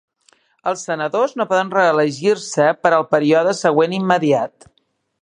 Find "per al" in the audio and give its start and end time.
2.87-3.09